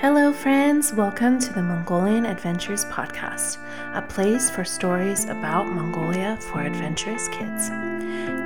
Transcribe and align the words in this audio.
Hello, 0.00 0.32
friends. 0.32 0.92
Welcome 0.92 1.40
to 1.40 1.52
the 1.52 1.60
Mongolian 1.60 2.24
Adventures 2.24 2.84
Podcast, 2.84 3.58
a 3.94 4.00
place 4.00 4.48
for 4.48 4.64
stories 4.64 5.24
about 5.24 5.66
Mongolia 5.66 6.38
for 6.40 6.62
adventurous 6.62 7.26
kids. 7.26 7.68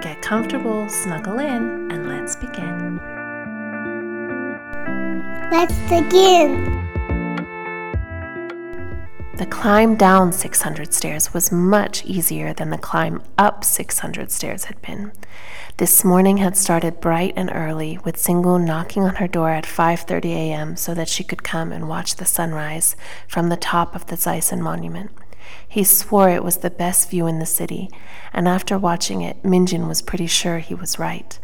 Get 0.03 0.23
comfortable, 0.23 0.89
snuggle 0.89 1.41
in, 1.41 1.93
and 1.93 2.09
let's 2.09 2.37
begin. 2.37 2.97
Let's 5.51 5.79
begin. 5.91 6.92
The 9.35 9.47
climb 9.47 9.97
down 9.97 10.31
600 10.31 10.93
stairs 10.93 11.33
was 11.33 11.51
much 11.51 12.05
easier 12.05 12.53
than 12.53 12.69
the 12.69 12.77
climb 12.77 13.23
up 13.39 13.65
600 13.65 14.31
stairs 14.31 14.65
had 14.65 14.81
been. 14.83 15.11
This 15.79 16.05
morning 16.05 16.37
had 16.37 16.55
started 16.55 17.01
bright 17.01 17.33
and 17.35 17.51
early, 17.55 17.99
with 18.05 18.19
Singun 18.19 18.67
knocking 18.67 19.05
on 19.05 19.17
her 19.17 19.27
door 19.27 19.49
at 19.49 19.65
5:30 19.65 20.25
a.m. 20.35 20.77
so 20.77 20.93
that 20.93 21.09
she 21.09 21.25
could 21.25 21.43
come 21.43 21.73
and 21.73 21.89
watch 21.89 22.17
the 22.17 22.27
sunrise 22.27 22.95
from 23.27 23.49
the 23.49 23.57
top 23.57 23.95
of 23.95 24.07
the 24.07 24.17
Zaisan 24.19 24.61
monument. 24.61 25.11
He 25.67 25.83
swore 25.83 26.29
it 26.29 26.45
was 26.45 26.59
the 26.59 26.69
best 26.69 27.09
view 27.09 27.27
in 27.27 27.39
the 27.39 27.47
city, 27.47 27.89
and 28.35 28.47
after 28.47 28.79
watching 28.79 29.23
it, 29.23 29.43
Minjin 29.43 29.89
was 29.89 30.03
pretty 30.03 30.27
sure 30.27 30.59
he 30.59 30.75
was 30.75 30.99
right. 30.99 31.39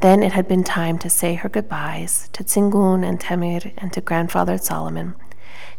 Then 0.00 0.22
it 0.22 0.34
had 0.34 0.46
been 0.46 0.62
time 0.62 0.98
to 1.00 1.10
say 1.10 1.34
her 1.34 1.48
goodbyes 1.48 2.28
to 2.32 2.44
Tsingun 2.44 3.04
and 3.04 3.18
Temir 3.18 3.72
and 3.76 3.92
to 3.92 4.00
grandfather 4.00 4.56
Solomon. 4.56 5.16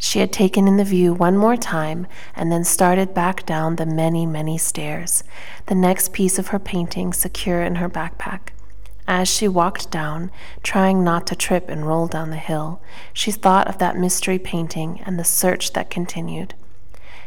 She 0.02 0.20
had 0.20 0.32
taken 0.32 0.66
in 0.66 0.78
the 0.78 0.86
view 0.86 1.14
one 1.14 1.38
more 1.38 1.58
time 1.58 2.08
and 2.34 2.50
then 2.50 2.64
started 2.64 3.14
back 3.14 3.46
down 3.46 3.76
the 3.76 3.86
many, 3.86 4.26
many 4.26 4.58
stairs, 4.58 5.26
the 5.66 5.76
next 5.76 6.14
piece 6.14 6.40
of 6.40 6.48
her 6.48 6.58
painting 6.58 7.12
secure 7.12 7.62
in 7.62 7.76
her 7.76 7.90
backpack. 7.90 8.54
As 9.10 9.28
she 9.28 9.50
walked 9.50 9.92
down, 9.92 10.32
trying 10.64 11.04
not 11.04 11.28
to 11.28 11.36
trip 11.36 11.70
and 11.70 11.86
roll 11.86 12.08
down 12.08 12.30
the 12.30 12.38
hill, 12.38 12.82
she 13.12 13.30
thought 13.30 13.68
of 13.68 13.78
that 13.80 13.98
mystery 13.98 14.40
painting 14.40 15.02
and 15.06 15.20
the 15.20 15.26
search 15.26 15.74
that 15.74 15.90
continued. 15.90 16.54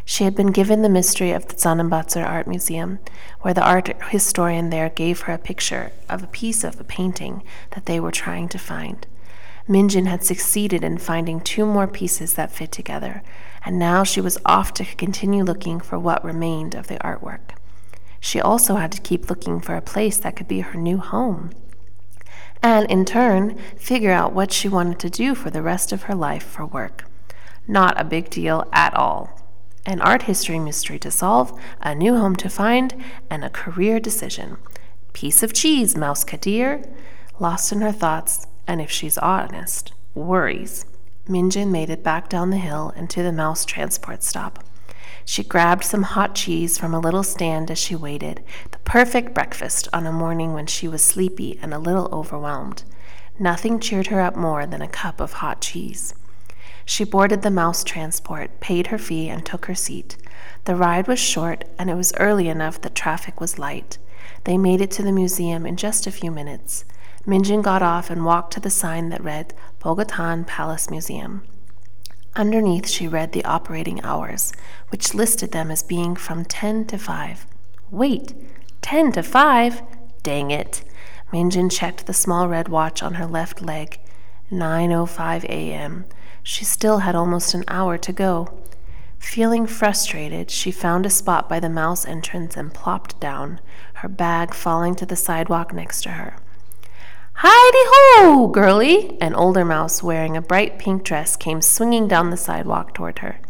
She 0.07 0.25
had 0.25 0.34
been 0.34 0.51
given 0.51 0.81
the 0.81 0.89
mystery 0.89 1.31
of 1.31 1.48
the 1.48 1.55
Zanabazar 1.55 2.25
Art 2.25 2.47
Museum, 2.47 3.01
where 3.42 3.53
the 3.53 3.62
art 3.62 3.91
historian 4.11 4.70
there 4.70 4.89
gave 4.89 5.20
her 5.23 5.34
a 5.34 5.39
picture 5.39 5.92
of 6.09 6.23
a 6.23 6.29
piece 6.29 6.64
of 6.64 6.81
a 6.81 6.84
painting 6.84 7.42
that 7.73 7.84
they 7.84 8.01
were 8.01 8.11
trying 8.11 8.48
to 8.48 8.59
find. 8.59 9.07
Minjin 9.68 10.06
had 10.06 10.24
succeeded 10.24 10.82
in 10.82 10.98
finding 10.98 11.41
two 11.41 11.64
more 11.64 11.86
pieces 11.86 12.34
that 12.34 12.52
fit 12.52 12.72
together, 12.72 13.22
and 13.64 13.78
now 13.78 14.02
she 14.02 14.20
was 14.20 14.38
off 14.44 14.74
to 14.74 14.84
continue 14.84 15.44
looking 15.44 15.80
for 15.80 15.98
what 15.98 16.24
remained 16.24 16.74
of 16.74 16.88
the 16.88 16.98
artwork. 16.98 17.56
She 18.20 18.40
also 18.40 18.77
had 18.77 18.92
to 18.92 19.00
keep 19.00 19.30
looking 19.30 19.60
for 19.60 19.74
a 19.77 19.83
place 19.83 20.18
that 20.18 20.36
could 20.36 20.48
be 20.48 20.60
her 20.60 20.78
new 20.78 20.98
home, 20.98 21.50
and 22.62 22.88
in 22.88 23.05
turn, 23.05 23.58
figure 23.77 24.12
out 24.12 24.33
what 24.33 24.52
she 24.52 24.68
wanted 24.68 25.00
to 25.00 25.10
do 25.10 25.34
for 25.34 25.50
the 25.50 25.62
rest 25.62 25.92
of 25.92 26.05
her 26.05 26.14
life 26.14 26.44
for 26.44 26.64
work. 26.64 27.05
Not 27.66 28.00
a 28.00 28.05
big 28.05 28.30
deal 28.30 28.68
at 28.72 28.94
all. 28.94 29.40
An 29.84 30.00
art 30.00 30.22
history 30.22 30.60
mystery 30.60 30.98
to 31.00 31.10
solve, 31.10 31.58
a 31.80 31.94
new 31.94 32.16
home 32.16 32.36
to 32.36 32.48
find, 32.48 32.94
and 33.28 33.44
a 33.44 33.50
career 33.50 33.98
decision. 33.98 34.58
Piece 35.12 35.42
of 35.42 35.52
cheese, 35.52 35.96
Mouse 35.96 36.22
Kadir. 36.22 36.84
Lost 37.40 37.72
in 37.72 37.80
her 37.80 37.90
thoughts, 37.90 38.46
and 38.66 38.80
if 38.80 38.91
she's 38.91 39.18
honest, 39.18 39.92
worries. 40.14 40.84
Minjin 41.28 41.70
made 41.70 41.91
it 41.91 42.02
back 42.02 42.28
down 42.28 42.50
the 42.50 42.56
hill 42.56 42.92
and 42.96 43.08
to 43.10 43.22
the 43.22 43.32
mouse 43.32 43.64
transport 43.64 44.22
stop. 44.22 44.64
She 45.24 45.44
grabbed 45.44 45.84
some 45.84 46.02
hot 46.02 46.34
cheese 46.34 46.78
from 46.78 46.92
a 46.92 47.00
little 47.00 47.22
stand 47.22 47.70
as 47.70 47.78
she 47.78 47.94
waited, 47.94 48.42
the 48.72 48.78
perfect 48.78 49.33
breakfast 49.33 49.88
on 49.92 50.06
a 50.06 50.12
morning 50.12 50.52
when 50.52 50.66
she 50.66 50.88
was 50.88 51.02
sleepy 51.02 51.58
and 51.62 51.72
a 51.72 51.78
little 51.78 52.08
overwhelmed. 52.12 52.83
Nothing 53.38 53.78
cheered 53.78 54.08
her 54.08 54.20
up 54.20 54.36
more 54.36 54.66
than 54.66 54.83
a 54.83 54.88
cup 54.88 55.20
of 55.20 55.34
hot 55.34 55.60
cheese. 55.60 56.14
She 56.84 57.05
boarded 57.05 57.42
the 57.42 57.50
mouse 57.50 57.84
transport, 57.84 58.58
paid 58.60 58.88
her 58.88 58.98
fee, 58.98 59.28
and 59.28 59.46
took 59.46 59.66
her 59.66 59.74
seat. 59.74 60.16
The 60.64 60.74
ride 60.74 61.06
was 61.06 61.20
short, 61.20 61.64
and 61.78 61.89
it 61.89 61.95
was 61.95 62.12
early 62.18 62.48
enough 62.48 62.80
that 62.80 62.95
traffic 62.95 63.40
was 63.40 63.58
light. 63.58 63.98
They 64.45 64.58
made 64.58 64.80
it 64.80 64.90
to 64.92 65.02
the 65.02 65.12
museum 65.12 65.67
in 65.67 65.77
just 65.77 66.06
a 66.06 66.12
few 66.12 66.30
minutes. 66.30 66.84
Minjin 67.27 67.62
got 67.62 67.83
off 67.83 68.10
and 68.10 68.24
walked 68.24 68.52
to 68.55 68.60
the 68.60 68.70
sign 68.70 69.10
that 69.10 69.22
read 69.22 69.55
Bogd 69.78 70.08
Khaan 70.08 70.44
Palace 70.44 70.90
Museum. 70.90 71.42
Underneath, 72.34 72.88
she 72.88 73.06
read 73.06 73.33
the 73.33 73.44
operating 73.44 74.02
hours, 74.02 74.52
which 74.88 75.14
listed 75.14 75.52
them 75.52 75.70
as 75.70 75.83
being 75.83 76.16
from 76.16 76.44
10 76.44 76.86
to 76.86 76.98
5. 76.98 77.46
Wait, 77.90 78.34
10 78.80 79.12
to 79.12 79.22
5? 79.22 79.83
Dang 80.22 80.50
it. 80.50 80.83
Minjin 81.33 81.70
checked 81.70 82.06
the 82.06 82.12
small 82.12 82.48
red 82.48 82.68
watch 82.68 83.02
on 83.02 83.14
her 83.14 83.27
left 83.27 83.62
leg. 83.62 84.00
9:05 84.50 85.44
a.m. 85.44 86.04
She 86.42 86.64
still 86.64 86.98
had 86.98 87.14
almost 87.14 87.54
an 87.54 87.64
hour 87.68 87.96
to 87.98 88.12
go. 88.12 88.62
Feeling 89.18 89.66
frustrated, 89.66 90.50
she 90.50 90.70
found 90.72 91.06
a 91.06 91.10
spot 91.10 91.48
by 91.48 91.60
the 91.60 91.68
mouse 91.68 92.04
entrance 92.04 92.56
and 92.56 92.74
plopped 92.74 93.18
down, 93.20 93.60
her 93.94 94.08
bag 94.08 94.52
falling 94.52 94.94
to 94.96 95.06
the 95.06 95.16
sidewalk 95.16 95.72
next 95.72 96.02
to 96.02 96.10
her. 96.10 96.36
Heidi 97.35 97.79
ho, 97.89 98.47
girlie! 98.48 99.17
An 99.20 99.35
older 99.35 99.65
mouse 99.65 100.03
wearing 100.03 100.37
a 100.37 100.43
bright 100.43 100.79
pink 100.79 101.03
dress 101.03 101.35
came 101.35 101.61
swinging 101.61 102.07
down 102.07 102.31
the 102.31 102.37
sidewalk 102.37 102.95
toward 102.95 103.20
her. 103.20 103.41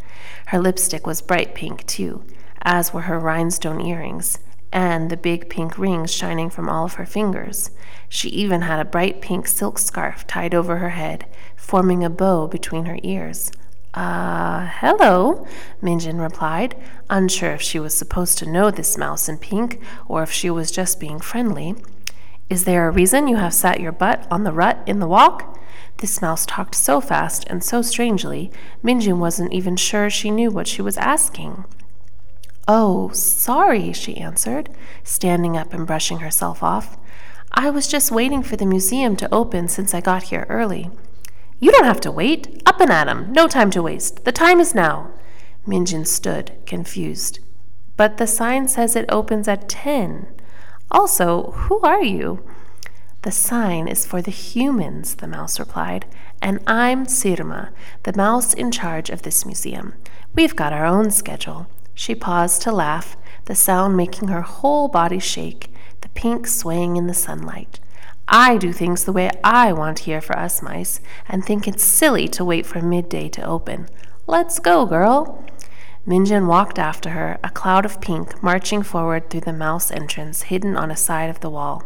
Her 0.46 0.58
lipstick 0.58 1.06
was 1.06 1.20
bright 1.20 1.54
pink, 1.54 1.86
too, 1.86 2.24
as 2.62 2.94
were 2.94 3.02
her 3.02 3.18
rhinestone 3.18 3.80
earrings, 3.80 4.38
and 4.72 5.10
the 5.10 5.16
big 5.16 5.50
pink 5.50 5.76
rings 5.76 6.12
shining 6.12 6.48
from 6.48 6.68
all 6.68 6.84
of 6.84 6.94
her 6.94 7.04
fingers. 7.04 7.70
She 8.08 8.28
even 8.30 8.62
had 8.62 8.78
a 8.78 8.88
bright 8.88 9.20
pink 9.20 9.46
silk 9.46 9.78
scarf 9.78 10.26
tied 10.26 10.54
over 10.54 10.78
her 10.78 10.90
head, 10.90 11.26
forming 11.56 12.04
a 12.04 12.10
bow 12.10 12.46
between 12.46 12.86
her 12.86 12.98
ears. 13.02 13.50
Ah, 13.94 14.62
uh, 14.62 14.70
hello, 14.80 15.46
Minjin 15.82 16.18
replied, 16.18 16.76
unsure 17.10 17.50
if 17.52 17.60
she 17.60 17.78
was 17.78 17.92
supposed 17.92 18.38
to 18.38 18.50
know 18.50 18.70
this 18.70 18.96
mouse 18.96 19.28
in 19.28 19.36
pink 19.36 19.82
or 20.08 20.22
if 20.22 20.30
she 20.30 20.48
was 20.48 20.70
just 20.70 20.98
being 20.98 21.20
friendly. 21.20 21.74
Is 22.50 22.64
there 22.64 22.86
a 22.86 22.92
reason 22.92 23.28
you 23.28 23.36
have 23.36 23.54
sat 23.54 23.80
your 23.80 23.92
butt 23.92 24.26
on 24.30 24.44
the 24.44 24.52
rut 24.52 24.82
in 24.86 24.98
the 24.98 25.06
walk? 25.06 25.58
This 25.98 26.20
mouse 26.20 26.44
talked 26.44 26.74
so 26.74 27.00
fast 27.00 27.44
and 27.48 27.62
so 27.62 27.82
strangely, 27.82 28.50
Minjin 28.84 29.18
wasn't 29.18 29.52
even 29.52 29.76
sure 29.76 30.10
she 30.10 30.30
knew 30.30 30.50
what 30.50 30.66
she 30.66 30.82
was 30.82 30.98
asking. 30.98 31.64
Oh, 32.68 33.10
sorry, 33.10 33.92
she 33.92 34.16
answered, 34.16 34.68
standing 35.02 35.56
up 35.56 35.72
and 35.72 35.86
brushing 35.86 36.18
herself 36.18 36.62
off. 36.62 36.96
I 37.52 37.70
was 37.70 37.86
just 37.86 38.10
waiting 38.10 38.42
for 38.42 38.56
the 38.56 38.66
museum 38.66 39.16
to 39.16 39.32
open 39.34 39.68
since 39.68 39.94
I 39.94 40.00
got 40.00 40.24
here 40.24 40.46
early. 40.48 40.90
You 41.58 41.70
don't 41.70 41.84
have 41.84 42.00
to 42.00 42.10
wait. 42.10 42.62
Up 42.66 42.80
and 42.80 42.90
at 42.90 43.08
'em. 43.08 43.32
No 43.32 43.46
time 43.46 43.70
to 43.70 43.82
waste. 43.82 44.24
The 44.24 44.32
time 44.32 44.58
is 44.58 44.74
now. 44.74 45.10
Minjin 45.66 46.06
stood, 46.06 46.52
confused. 46.66 47.38
But 47.96 48.16
the 48.16 48.26
sign 48.26 48.66
says 48.68 48.96
it 48.96 49.04
opens 49.08 49.46
at 49.46 49.68
ten. 49.68 50.26
Also, 50.92 51.52
who 51.52 51.80
are 51.80 52.02
you? 52.02 52.44
The 53.22 53.32
sign 53.32 53.88
is 53.88 54.04
for 54.04 54.20
the 54.20 54.30
humans, 54.30 55.14
the 55.14 55.26
mouse 55.26 55.58
replied, 55.58 56.04
and 56.42 56.60
I'm 56.66 57.06
Sirma, 57.06 57.70
the 58.02 58.12
mouse 58.12 58.52
in 58.52 58.70
charge 58.70 59.08
of 59.08 59.22
this 59.22 59.46
museum. 59.46 59.94
We've 60.34 60.54
got 60.54 60.72
our 60.72 60.84
own 60.84 61.10
schedule. 61.10 61.66
She 61.94 62.14
paused 62.14 62.60
to 62.62 62.72
laugh, 62.72 63.16
the 63.46 63.54
sound 63.54 63.96
making 63.96 64.28
her 64.28 64.42
whole 64.42 64.88
body 64.88 65.18
shake, 65.18 65.70
the 66.02 66.10
pink 66.10 66.46
swaying 66.46 66.96
in 66.96 67.06
the 67.06 67.14
sunlight. 67.14 67.80
I 68.28 68.58
do 68.58 68.72
things 68.72 69.04
the 69.04 69.12
way 69.12 69.30
I 69.42 69.72
want 69.72 70.00
here 70.00 70.20
for 70.20 70.38
us 70.38 70.62
mice, 70.62 71.00
and 71.26 71.42
think 71.42 71.66
it's 71.66 71.82
silly 71.82 72.28
to 72.28 72.44
wait 72.44 72.66
for 72.66 72.82
midday 72.82 73.30
to 73.30 73.42
open. 73.42 73.88
Let's 74.26 74.58
go, 74.58 74.84
girl. 74.84 75.41
Minjin 76.04 76.48
walked 76.48 76.80
after 76.80 77.10
her, 77.10 77.38
a 77.44 77.50
cloud 77.50 77.84
of 77.84 78.00
pink 78.00 78.42
marching 78.42 78.82
forward 78.82 79.30
through 79.30 79.42
the 79.42 79.52
mouse 79.52 79.92
entrance 79.92 80.42
hidden 80.42 80.76
on 80.76 80.90
a 80.90 80.96
side 80.96 81.30
of 81.30 81.38
the 81.38 81.50
wall. 81.50 81.84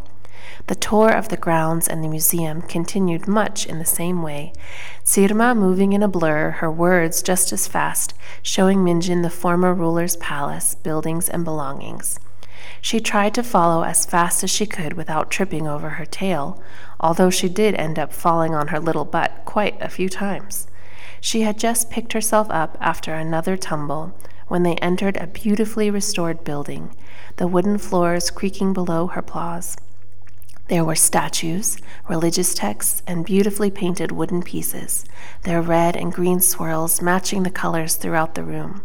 The 0.69 0.75
tour 0.75 1.10
of 1.10 1.28
the 1.28 1.37
grounds 1.37 1.87
and 1.87 2.03
the 2.03 2.09
museum 2.09 2.62
continued 2.62 3.28
much 3.28 3.66
in 3.66 3.78
the 3.78 3.84
same 3.84 4.22
way, 4.22 4.54
Sirma 5.04 5.54
moving 5.54 5.92
in 5.92 6.03
a 6.03 6.09
blur, 6.09 6.53
her 6.53 6.71
words 6.71 7.21
just 7.21 7.53
as 7.53 7.68
fast, 7.68 8.15
showing 8.42 8.78
Minjin 8.78 9.22
the 9.22 9.28
former 9.28 9.74
ruler's 9.74 10.16
palace, 10.16 10.74
buildings, 10.77 11.28
and 11.28 11.45
belongings. 11.45 12.18
She 12.80 13.01
tried 13.01 13.34
to 13.34 13.42
follow 13.42 13.83
as 13.83 14.07
fast 14.07 14.42
as 14.42 14.51
she 14.51 14.65
could 14.65 14.95
without 14.95 15.30
tripping 15.30 15.66
over 15.66 15.91
her 15.91 16.07
tail, 16.07 16.63
although 17.01 17.30
she 17.30 17.51
did 17.51 17.74
end 17.74 17.98
up 17.98 18.15
falling 18.15 18.54
on 18.54 18.68
her 18.68 18.80
little 18.80 19.04
butt 19.04 19.42
quite 19.45 19.77
a 19.83 19.91
few 19.91 20.09
times. 20.09 20.68
She 21.27 21.41
had 21.41 21.59
just 21.59 21.91
picked 21.91 22.13
herself 22.13 22.47
up 22.51 22.78
after 22.81 23.13
another 23.13 23.57
tumble 23.57 24.17
when 24.47 24.63
they 24.63 24.77
entered 24.77 25.17
a 25.17 25.27
beautifully 25.27 25.91
restored 25.91 26.45
building, 26.45 26.95
the 27.34 27.49
wooden 27.49 27.78
floors 27.78 28.31
creaking 28.31 28.73
below 28.73 29.09
her 29.09 29.23
paws. 29.23 29.77
There 30.69 30.84
were 30.84 30.95
statues, 30.95 31.78
religious 32.09 32.55
texts, 32.55 33.03
and 33.09 33.27
beautifully 33.27 33.73
painted 33.73 34.13
wooden 34.13 34.41
pieces, 34.41 35.05
their 35.43 35.61
red 35.61 35.97
and 35.97 36.13
green 36.13 36.39
swirls 36.39 37.03
matching 37.03 37.43
the 37.43 37.51
colors 37.51 37.97
throughout 37.97 38.37
the 38.37 38.45
room. 38.45 38.84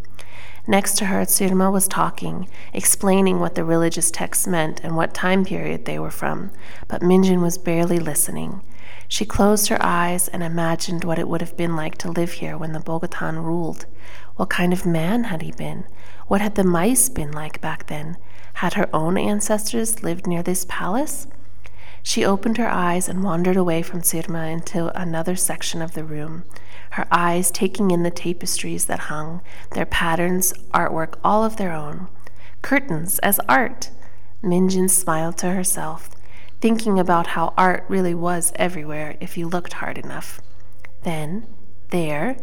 Next 0.65 0.97
to 0.97 1.05
her, 1.05 1.21
Sirma 1.25 1.71
was 1.71 1.87
talking, 1.87 2.49
explaining 2.73 3.39
what 3.39 3.53
the 3.53 3.63
religious 3.63 4.09
texts 4.09 4.47
meant 4.47 4.83
and 4.83 4.95
what 4.95 5.13
time 5.13 5.45
period 5.45 5.85
they 5.85 5.99
were 5.99 6.09
from, 6.09 6.49
but 6.87 7.03
Minjin 7.03 7.43
was 7.43 7.59
barely 7.59 7.99
listening. 7.99 8.61
She 9.11 9.25
closed 9.25 9.67
her 9.67 9.77
eyes 9.81 10.29
and 10.29 10.41
imagined 10.41 11.03
what 11.03 11.19
it 11.19 11.27
would 11.27 11.41
have 11.41 11.57
been 11.57 11.75
like 11.75 11.97
to 11.97 12.09
live 12.09 12.31
here 12.31 12.57
when 12.57 12.71
the 12.71 12.79
Bogd 12.79 13.11
Khaan 13.11 13.43
ruled. 13.43 13.85
What 14.37 14.49
kind 14.49 14.71
of 14.71 14.85
man 14.85 15.25
had 15.25 15.41
he 15.41 15.51
been? 15.51 15.83
What 16.27 16.39
had 16.39 16.55
the 16.55 16.63
mice 16.63 17.09
been 17.09 17.33
like 17.33 17.59
back 17.59 17.87
then? 17.87 18.15
Had 18.53 18.75
her 18.75 18.87
own 18.95 19.17
ancestors 19.17 20.01
lived 20.01 20.27
near 20.27 20.41
this 20.41 20.65
palace? 20.69 21.27
She 22.01 22.23
opened 22.23 22.55
her 22.57 22.69
eyes 22.69 23.09
and 23.09 23.21
wandered 23.21 23.57
away 23.57 23.81
from 23.81 23.99
Sirma 23.99 24.49
into 24.49 24.97
another 24.97 25.35
section 25.35 25.81
of 25.81 25.91
the 25.91 26.05
room, 26.05 26.45
her 26.91 27.05
eyes 27.11 27.51
taking 27.51 27.91
in 27.91 28.03
the 28.03 28.11
tapestries 28.11 28.85
that 28.85 29.11
hung, 29.11 29.41
their 29.71 29.85
patterns, 29.85 30.53
artwork 30.73 31.15
all 31.21 31.43
of 31.43 31.57
their 31.57 31.73
own. 31.73 32.07
Curtains 32.61 33.19
as 33.19 33.41
art! 33.49 33.89
Minjin 34.41 34.89
smiled 34.89 35.37
to 35.39 35.51
herself, 35.51 36.09
thinking 36.61 36.99
about 36.99 37.27
how 37.27 37.53
art 37.57 37.83
really 37.87 38.13
was 38.13 38.53
everywhere 38.55 39.17
if 39.19 39.35
you 39.35 39.47
looked 39.47 39.73
hard 39.73 39.97
enough. 39.97 40.39
Then, 41.01 41.47
there, 41.89 42.37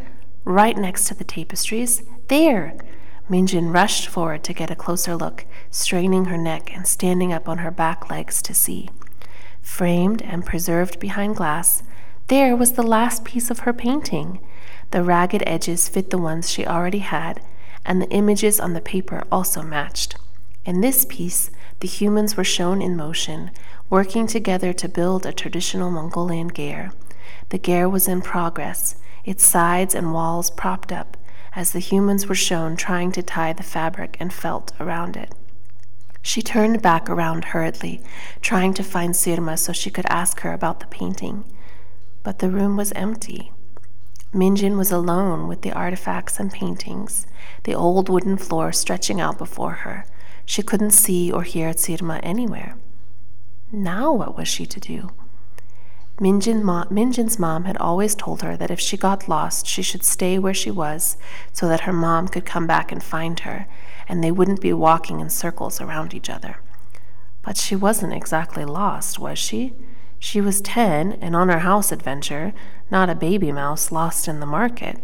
right 0.44 0.76
next 0.76 1.06
to 1.06 1.15
the 1.15 1.25
tapestries, 1.25 2.03
there! 2.26 2.76
Minjin 3.31 3.73
rushed 3.73 4.09
forward 4.09 4.43
to 4.44 4.53
get 4.53 4.70
a 4.70 4.76
closer 4.76 5.15
look, 5.15 5.44
straining 5.70 6.26
her 6.26 6.38
neck 6.38 6.75
and 6.75 6.87
standing 6.87 7.32
up 7.32 7.49
on 7.49 7.59
her 7.59 7.70
back 7.70 8.11
legs 8.11 8.43
to 8.43 8.55
see. 8.55 8.88
Framed 9.62 10.23
and 10.23 10.44
preserved 10.44 10.99
behind 10.99 11.37
glass, 11.37 11.82
there 12.26 12.56
was 12.56 12.73
the 12.73 12.82
last 12.82 13.25
piece 13.25 13.50
of 13.50 13.61
her 13.61 13.73
painting. 13.73 14.41
The 14.91 15.05
ragged 15.05 15.44
edges 15.47 15.88
fit 15.88 16.11
the 16.11 16.19
ones 16.19 16.50
she 16.50 16.67
already 16.67 16.99
had, 16.99 17.41
and 17.85 18.03
the 18.03 18.11
images 18.11 18.59
on 18.59 18.73
the 18.73 18.81
paper 18.81 19.23
also 19.31 19.62
matched. 19.62 20.17
In 20.64 20.81
this 20.81 21.05
piece, 21.05 21.50
the 21.81 21.88
humans 21.88 22.37
were 22.37 22.44
shown 22.44 22.82
in 22.82 22.97
motion, 22.97 23.50
working 23.90 24.26
together 24.26 24.73
to 24.73 24.88
build 24.88 25.25
a 25.25 25.32
traditional 25.32 25.90
Mongolian 25.90 26.50
ger. 26.50 26.93
The 27.49 27.58
ger 27.58 27.88
was 27.88 28.08
in 28.08 28.20
progress, 28.20 28.96
its 29.25 29.44
sides 29.44 29.94
and 29.94 30.12
walls 30.12 30.50
propped 30.50 30.93
up, 30.93 31.17
as 31.55 31.73
the 31.73 31.79
humans 31.79 32.26
were 32.26 32.35
shown 32.35 32.76
trying 32.76 33.12
to 33.12 33.23
tie 33.23 33.52
the 33.52 33.62
fabric 33.62 34.17
and 34.20 34.32
felt 34.32 34.73
around 34.79 35.17
it. 35.17 35.35
She 36.20 36.43
turned 36.43 36.82
back 36.82 37.08
around 37.08 37.46
hurriedly, 37.46 38.02
trying 38.43 38.75
to 38.75 38.82
find 38.82 39.14
Sirma 39.14 39.58
so 39.58 39.73
she 39.73 39.90
could 39.90 40.06
ask 40.11 40.40
her 40.40 40.52
about 40.52 40.81
the 40.81 40.87
painting. 40.87 41.44
But 42.23 42.40
the 42.40 42.50
room 42.50 42.76
was 42.76 42.93
empty. 42.93 43.52
Minjin 44.35 44.76
was 44.76 44.93
alone 44.93 45.49
with 45.49 45.62
the 45.62 45.73
artifacts 45.73 46.38
and 46.38 46.52
paintings, 46.52 47.26
the 47.64 47.75
old 47.75 48.11
wooden 48.11 48.37
floor 48.37 48.73
stretching 48.73 49.23
out 49.23 49.38
before 49.38 49.73
her. 49.73 50.05
She 50.44 50.62
couldn't 50.62 50.90
see 50.90 51.32
or 51.32 51.44
hear 51.44 51.70
Sirma 51.70 52.20
anywhere. 52.23 52.76
Now 53.70 54.12
what 54.12 54.37
was 54.37 54.49
she 54.49 54.65
to 54.67 54.81
do? 54.81 55.11
Minjin 56.20 56.62
mo- 56.62 56.87
Minjin's 56.91 57.38
mom 57.38 57.65
had 57.65 57.76
always 57.76 58.15
told 58.15 58.43
her 58.43 58.56
that 58.56 58.70
if 58.70 58.81
she 58.81 58.97
got 58.97 59.29
lost, 59.29 59.67
she 59.67 59.82
should 59.82 60.03
stay 60.03 60.38
where 60.38 60.55
she 60.55 60.70
was 60.70 61.17
so 61.53 61.69
that 61.69 61.82
her 61.82 61.93
mom 61.93 62.29
could 62.29 62.44
come 62.44 62.67
back 62.67 62.91
and 62.91 63.03
find 63.03 63.41
her, 63.41 63.67
and 64.09 64.25
they 64.25 64.32
wouldn't 64.32 64.61
be 64.61 64.73
walking 64.73 65.20
in 65.20 65.31
circles 65.31 65.81
around 65.81 66.15
each 66.15 66.31
other. 66.31 66.56
But 67.43 67.56
she 67.56 67.76
wasn't 67.76 68.15
exactly 68.15 68.65
lost, 68.65 69.19
was 69.19 69.38
she? 69.38 69.75
She 70.19 70.41
was 70.41 70.61
ten 70.61 71.12
and 71.21 71.37
on 71.37 71.49
her 71.49 71.61
house 71.61 71.93
adventure, 71.93 72.53
not 72.91 73.11
a 73.11 73.14
baby 73.14 73.53
mouse 73.53 73.93
lost 73.93 74.26
in 74.26 74.41
the 74.41 74.47
market. 74.47 75.03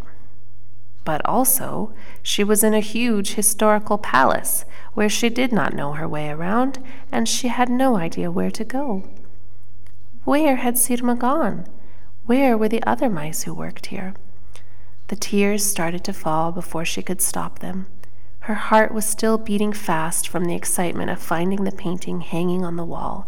But 1.05 1.25
also, 1.25 1.93
she 2.21 2.43
was 2.43 2.63
in 2.63 2.73
a 2.73 2.81
huge 2.81 3.35
historical 3.35 3.97
palace 3.97 4.65
where 4.95 5.07
she 5.07 5.29
did 5.29 5.53
not 5.53 5.73
know 5.73 5.93
her 5.93 6.07
way 6.07 6.29
around 6.29 6.83
and 7.11 7.29
she 7.29 7.47
had 7.47 7.69
no 7.69 7.95
idea 7.95 8.31
where 8.31 8.51
to 8.51 8.65
go. 8.65 9.07
Where 10.25 10.55
had 10.55 10.75
Sirma 10.75 11.17
gone? 11.17 11.67
Where 12.25 12.57
were 12.57 12.67
the 12.67 12.83
other 12.83 13.09
mice 13.09 13.43
who 13.43 13.53
worked 13.53 13.85
here? 13.87 14.15
The 15.07 15.15
tears 15.15 15.63
started 15.63 16.03
to 16.05 16.13
fall 16.13 16.51
before 16.51 16.83
she 16.83 17.03
could 17.03 17.21
stop 17.21 17.59
them. 17.59 17.85
Her 18.39 18.55
heart 18.55 18.91
was 18.91 19.05
still 19.05 19.37
beating 19.37 19.73
fast 19.73 20.27
from 20.27 20.45
the 20.45 20.55
excitement 20.55 21.11
of 21.11 21.21
finding 21.21 21.63
the 21.63 21.71
painting 21.71 22.21
hanging 22.21 22.65
on 22.65 22.75
the 22.75 22.83
wall, 22.83 23.27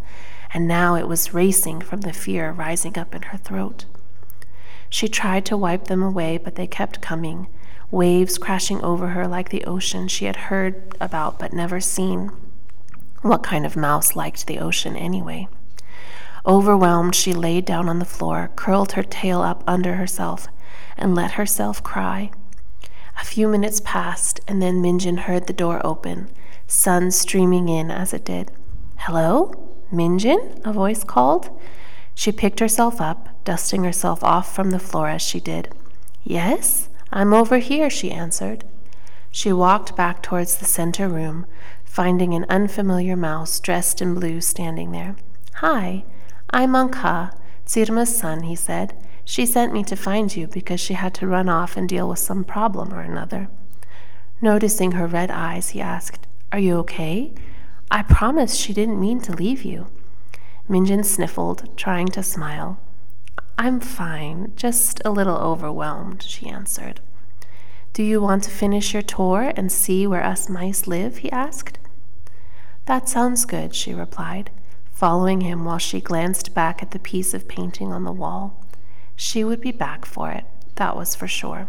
and 0.51 0.67
now 0.67 0.95
it 0.95 1.07
was 1.07 1.33
racing 1.35 1.81
from 1.81 2.01
the 2.01 2.13
fear 2.13 2.51
rising 2.51 2.97
up 2.97 3.13
in 3.13 3.21
her 3.23 3.37
throat. 3.37 3.85
She 4.89 5.07
tried 5.07 5.45
to 5.45 5.57
wipe 5.57 5.85
them 5.85 6.01
away, 6.01 6.37
but 6.37 6.55
they 6.55 6.65
kept 6.65 7.01
coming, 7.01 7.47
waves 7.91 8.37
crashing 8.37 8.81
over 8.81 9.09
her 9.09 9.27
like 9.27 9.49
the 9.49 9.63
ocean 9.65 10.07
she 10.07 10.25
had 10.25 10.35
heard 10.35 10.95
about 10.99 11.39
but 11.39 11.53
never 11.53 11.79
seen. 11.79 12.31
What 13.21 13.43
kind 13.43 13.65
of 13.65 13.75
mouse 13.75 14.15
liked 14.15 14.47
the 14.47 14.59
ocean 14.59 14.95
anyway? 14.95 15.47
Overwhelmed, 16.45 17.15
she 17.15 17.33
laid 17.33 17.65
down 17.65 17.89
on 17.89 17.99
the 17.99 18.05
floor, 18.05 18.51
curled 18.55 18.93
her 18.93 19.03
tail 19.03 19.41
up 19.41 19.63
under 19.67 19.95
herself, 19.95 20.47
and 20.97 21.13
let 21.13 21.31
herself 21.31 21.83
cry. 21.83 22.31
A 23.19 23.25
few 23.25 23.47
minutes 23.47 23.81
passed, 23.83 24.39
and 24.47 24.61
then 24.61 24.81
Minjin 24.81 25.19
heard 25.19 25.47
the 25.47 25.53
door 25.53 25.81
open, 25.85 26.29
sun 26.67 27.11
streaming 27.11 27.67
in 27.67 27.91
as 27.91 28.13
it 28.13 28.23
did. 28.23 28.51
Hello? 28.97 29.51
Minjin? 29.91 30.61
a 30.65 30.71
voice 30.71 31.03
called. 31.03 31.49
She 32.13 32.31
picked 32.31 32.59
herself 32.59 33.01
up, 33.01 33.43
dusting 33.43 33.83
herself 33.83 34.23
off 34.23 34.53
from 34.53 34.71
the 34.71 34.79
floor 34.79 35.09
as 35.09 35.21
she 35.21 35.39
did. 35.39 35.73
Yes, 36.23 36.89
I'm 37.11 37.33
over 37.33 37.57
here, 37.57 37.89
she 37.89 38.11
answered. 38.11 38.65
She 39.31 39.53
walked 39.53 39.95
back 39.95 40.21
towards 40.21 40.57
the 40.57 40.65
center 40.65 41.07
room, 41.07 41.45
finding 41.83 42.33
an 42.33 42.45
unfamiliar 42.49 43.15
mouse 43.15 43.59
dressed 43.59 44.01
in 44.01 44.13
blue 44.13 44.41
standing 44.41 44.91
there. 44.91 45.15
Hi, 45.55 46.03
I'm 46.49 46.73
Anka, 46.73 47.35
Sirma's 47.65 48.15
son, 48.15 48.43
he 48.43 48.55
said. 48.55 48.93
She 49.25 49.45
sent 49.45 49.73
me 49.73 49.83
to 49.83 49.95
find 49.95 50.35
you 50.35 50.47
because 50.47 50.79
she 50.79 50.93
had 50.93 51.13
to 51.15 51.27
run 51.27 51.49
off 51.49 51.75
and 51.75 51.89
deal 51.89 52.07
with 52.07 52.19
some 52.19 52.43
problem 52.43 52.93
or 52.93 53.01
another. 53.01 53.49
Noticing 54.41 54.93
her 54.93 55.07
red 55.07 55.31
eyes, 55.31 55.69
he 55.69 55.81
asked, 55.81 56.27
Are 56.51 56.59
you 56.59 56.77
okay? 56.77 57.33
I 57.89 58.03
promise 58.03 58.55
she 58.55 58.73
didn't 58.73 58.99
mean 58.99 59.19
to 59.21 59.33
leave 59.33 59.63
you. 59.63 59.87
Minjin 60.69 61.03
sniffled, 61.03 61.75
trying 61.75 62.07
to 62.09 62.23
smile. 62.23 62.79
I'm 63.59 63.79
fine, 63.79 64.53
just 64.55 65.01
a 65.03 65.09
little 65.09 65.37
overwhelmed, 65.37 66.21
she 66.21 66.47
answered. 66.47 67.01
Do 67.91 68.03
you 68.03 68.21
want 68.21 68.43
to 68.43 68.51
finish 68.51 68.93
your 68.93 69.01
tour 69.01 69.51
and 69.55 69.71
see 69.71 70.05
where 70.05 70.23
us 70.23 70.47
mice 70.47 70.85
live? 70.85 71.17
he 71.17 71.31
asked. 71.31 71.79
That 72.85 73.09
sounds 73.09 73.45
good, 73.45 73.73
she 73.73 73.95
replied, 73.95 74.51
following 74.91 75.41
him 75.41 75.65
while 75.65 75.79
she 75.79 75.99
glanced 75.99 76.53
back 76.53 76.83
at 76.83 76.91
the 76.91 76.99
piece 76.99 77.33
of 77.33 77.47
painting 77.47 77.91
on 77.91 78.03
the 78.03 78.11
wall. 78.11 78.63
She 79.15 79.43
would 79.43 79.59
be 79.59 79.71
back 79.71 80.05
for 80.05 80.29
it, 80.29 80.45
that 80.75 80.95
was 80.95 81.15
for 81.15 81.27
sure. 81.27 81.67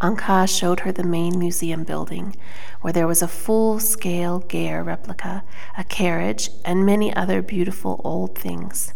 Anka 0.00 0.48
showed 0.48 0.80
her 0.80 0.92
the 0.92 1.04
main 1.04 1.38
museum 1.38 1.84
building, 1.84 2.34
where 2.80 2.92
there 2.92 3.06
was 3.06 3.20
a 3.20 3.28
full 3.28 3.78
scale 3.78 4.40
ger 4.40 4.82
replica, 4.82 5.44
a 5.76 5.84
carriage, 5.84 6.48
and 6.64 6.86
many 6.86 7.14
other 7.14 7.42
beautiful 7.42 8.00
old 8.02 8.38
things. 8.38 8.94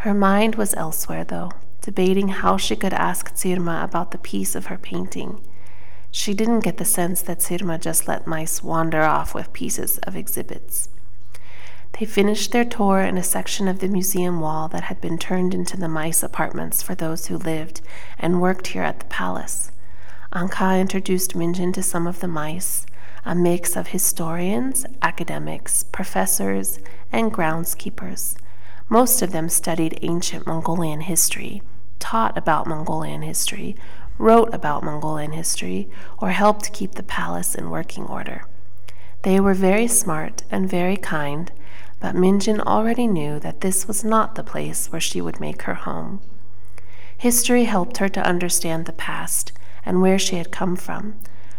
Her 0.00 0.14
mind 0.14 0.54
was 0.54 0.72
elsewhere, 0.72 1.24
though, 1.24 1.50
debating 1.82 2.28
how 2.28 2.56
she 2.56 2.74
could 2.74 2.94
ask 2.94 3.34
Tsirma 3.34 3.84
about 3.84 4.12
the 4.12 4.18
piece 4.18 4.54
of 4.54 4.66
her 4.66 4.78
painting. 4.78 5.42
She 6.10 6.32
didn't 6.32 6.60
get 6.60 6.78
the 6.78 6.86
sense 6.86 7.20
that 7.20 7.40
Tsirma 7.40 7.78
just 7.78 8.08
let 8.08 8.26
mice 8.26 8.62
wander 8.62 9.02
off 9.02 9.34
with 9.34 9.52
pieces 9.52 9.98
of 9.98 10.16
exhibits. 10.16 10.88
They 11.98 12.06
finished 12.06 12.50
their 12.50 12.64
tour 12.64 13.00
in 13.00 13.18
a 13.18 13.22
section 13.22 13.68
of 13.68 13.80
the 13.80 13.88
museum 13.88 14.40
wall 14.40 14.68
that 14.68 14.84
had 14.84 15.02
been 15.02 15.18
turned 15.18 15.52
into 15.52 15.76
the 15.76 15.86
mice 15.86 16.22
apartments 16.22 16.82
for 16.82 16.94
those 16.94 17.26
who 17.26 17.36
lived 17.36 17.82
and 18.18 18.40
worked 18.40 18.68
here 18.68 18.84
at 18.84 19.00
the 19.00 19.06
palace. 19.06 19.70
Anka 20.32 20.80
introduced 20.80 21.34
Minjin 21.34 21.74
to 21.74 21.82
some 21.82 22.06
of 22.06 22.20
the 22.20 22.26
mice, 22.26 22.86
a 23.26 23.34
mix 23.34 23.76
of 23.76 23.88
historians, 23.88 24.86
academics, 25.02 25.82
professors, 25.82 26.78
and 27.12 27.30
groundskeepers. 27.30 28.38
Most 28.92 29.22
of 29.22 29.30
them 29.30 29.48
studied 29.48 30.00
ancient 30.02 30.48
Mongolian 30.48 31.02
history, 31.02 31.62
taught 32.00 32.36
about 32.36 32.66
Mongolian 32.66 33.22
history, 33.22 33.76
wrote 34.18 34.52
about 34.52 34.82
Mongolian 34.82 35.30
history, 35.30 35.88
or 36.18 36.30
helped 36.30 36.72
keep 36.72 36.96
the 36.96 37.04
palace 37.04 37.54
in 37.54 37.70
working 37.70 38.04
order. 38.06 38.46
They 39.22 39.38
were 39.38 39.54
very 39.54 39.86
smart 39.86 40.42
and 40.50 40.68
very 40.68 40.96
kind, 40.96 41.52
but 42.00 42.16
Minjin 42.16 42.58
already 42.58 43.06
knew 43.06 43.38
that 43.38 43.60
this 43.60 43.86
was 43.86 44.02
not 44.02 44.34
the 44.34 44.42
place 44.42 44.90
where 44.90 45.00
she 45.00 45.20
would 45.20 45.38
make 45.38 45.62
her 45.62 45.74
home. 45.74 46.20
History 47.16 47.66
helped 47.66 47.98
her 47.98 48.08
to 48.08 48.26
understand 48.26 48.86
the 48.86 48.92
past 48.92 49.52
and 49.86 50.02
where 50.02 50.18
she 50.18 50.34
had 50.34 50.50
come 50.50 50.74
from, 50.74 51.14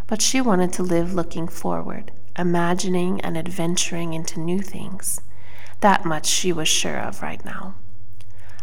but 0.05 0.21
she 0.21 0.41
wanted 0.41 0.73
to 0.73 0.83
live 0.83 1.13
looking 1.13 1.47
forward, 1.47 2.11
imagining 2.37 3.21
and 3.21 3.37
adventuring 3.37 4.13
into 4.13 4.37
new 4.37 4.59
things. 4.59 5.21
That 5.81 6.05
much 6.05 6.25
she 6.27 6.53
was 6.53 6.67
sure 6.67 6.97
of 6.99 7.21
right 7.21 7.43
now. 7.43 7.75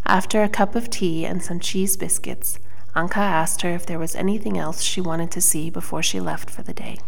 After 0.07 0.43
a 0.43 0.49
cup 0.49 0.75
of 0.75 0.89
tea 0.89 1.27
and 1.27 1.43
some 1.43 1.61
cheese 1.61 1.97
biscuits, 1.97 2.59
Anka 2.97 3.19
asked 3.19 3.63
her 3.63 3.71
if 3.71 3.85
there 3.85 3.99
was 3.99 4.17
anything 4.17 4.57
else 4.57 4.83
she 4.83 5.01
wanted 5.01 5.31
to 5.33 5.41
see 5.41 5.69
before 5.69 6.03
she 6.03 6.21
left 6.21 6.49
for 6.49 6.63
the 6.63 6.73
day. 6.73 6.99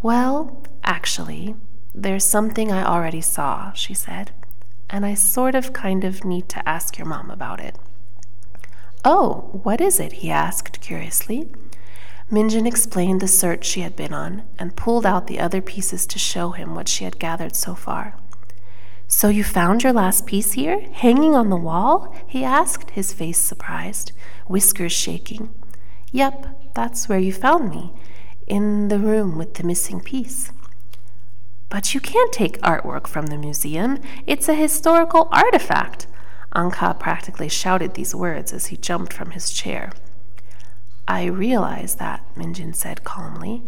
Well, 0.00 0.62
actually, 0.84 1.56
there's 1.94 2.24
something 2.24 2.70
I 2.70 2.84
already 2.84 3.20
saw, 3.20 3.72
she 3.72 3.94
said, 3.94 4.30
and 4.88 5.04
I 5.04 5.14
sort 5.14 5.54
of 5.54 5.72
kind 5.72 6.04
of 6.04 6.24
need 6.24 6.48
to 6.50 6.68
ask 6.68 6.96
your 6.96 7.06
mom 7.06 7.30
about 7.30 7.60
it. 7.60 7.76
Oh, 9.04 9.50
what 9.62 9.80
is 9.80 9.98
it? 9.98 10.12
he 10.14 10.30
asked 10.30 10.80
curiously. 10.80 11.50
Minjin 12.30 12.66
explained 12.66 13.20
the 13.20 13.28
search 13.28 13.64
she 13.64 13.80
had 13.80 13.96
been 13.96 14.12
on 14.12 14.42
and 14.58 14.76
pulled 14.76 15.06
out 15.06 15.26
the 15.26 15.40
other 15.40 15.62
pieces 15.62 16.06
to 16.06 16.18
show 16.18 16.50
him 16.50 16.74
what 16.74 16.88
she 16.88 17.04
had 17.04 17.18
gathered 17.18 17.56
so 17.56 17.74
far. 17.74 18.14
So 19.10 19.30
you 19.30 19.42
found 19.42 19.82
your 19.82 19.94
last 19.94 20.26
piece 20.26 20.52
here, 20.52 20.80
hanging 20.92 21.34
on 21.34 21.48
the 21.48 21.56
wall? 21.56 22.14
he 22.26 22.44
asked, 22.44 22.90
his 22.90 23.14
face 23.14 23.38
surprised, 23.38 24.12
whiskers 24.46 24.92
shaking. 24.92 25.48
Yep, 26.12 26.74
that's 26.74 27.08
where 27.08 27.18
you 27.18 27.32
found 27.32 27.70
me, 27.70 27.94
in 28.46 28.88
the 28.88 28.98
room 28.98 29.38
with 29.38 29.54
the 29.54 29.64
missing 29.64 30.00
piece. 30.00 30.52
But 31.70 31.94
you 31.94 32.00
can't 32.00 32.32
take 32.34 32.60
artwork 32.60 33.06
from 33.06 33.26
the 33.26 33.38
museum. 33.38 33.98
It's 34.26 34.48
a 34.48 34.54
historical 34.54 35.28
artifact. 35.32 36.06
Anka 36.54 36.98
practically 37.00 37.48
shouted 37.48 37.94
these 37.94 38.14
words 38.14 38.52
as 38.52 38.66
he 38.66 38.76
jumped 38.76 39.14
from 39.14 39.30
his 39.30 39.50
chair. 39.50 39.90
I 41.06 41.24
realize 41.24 41.94
that, 41.94 42.22
Minjin 42.36 42.74
said 42.74 43.04
calmly, 43.04 43.62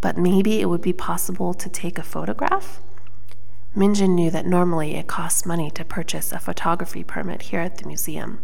but 0.00 0.16
maybe 0.16 0.62
it 0.62 0.70
would 0.70 0.80
be 0.80 0.94
possible 0.94 1.52
to 1.52 1.68
take 1.68 1.98
a 1.98 2.02
photograph? 2.02 2.80
Minjin 3.76 4.14
knew 4.14 4.30
that 4.30 4.46
normally 4.46 4.94
it 4.94 5.06
costs 5.06 5.44
money 5.44 5.70
to 5.72 5.84
purchase 5.84 6.32
a 6.32 6.38
photography 6.38 7.04
permit 7.04 7.42
here 7.42 7.60
at 7.60 7.76
the 7.76 7.86
museum. 7.86 8.40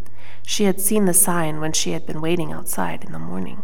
She 0.47 0.65
had 0.65 0.79
seen 0.79 1.07
the 1.07 1.15
sign 1.15 1.59
when 1.59 1.73
she 1.73 1.93
had 1.93 2.05
been 2.05 2.21
waiting 2.21 2.53
outside 2.53 3.03
in 3.03 3.13
the 3.13 3.19
morning. 3.19 3.63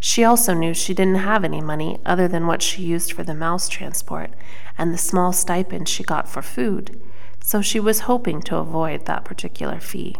She 0.00 0.24
also 0.24 0.54
knew 0.54 0.72
she 0.72 0.94
didn't 0.94 1.16
have 1.16 1.44
any 1.44 1.60
money 1.60 1.98
other 2.06 2.26
than 2.26 2.46
what 2.46 2.62
she 2.62 2.82
used 2.82 3.12
for 3.12 3.22
the 3.22 3.34
mouse 3.34 3.68
transport 3.68 4.30
and 4.78 4.94
the 4.94 4.98
small 4.98 5.32
stipend 5.32 5.88
she 5.90 6.02
got 6.04 6.26
for 6.26 6.40
food, 6.40 6.98
so 7.40 7.60
she 7.60 7.80
was 7.80 8.00
hoping 8.00 8.40
to 8.42 8.56
avoid 8.56 9.04
that 9.04 9.26
particular 9.26 9.80
fee. 9.80 10.16